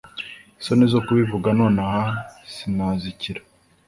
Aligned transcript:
isoni 0.59 0.85
zo 0.93 0.99
kubivuga 1.05 1.47
nonaha 1.59 2.05
sinazikira 2.53 3.41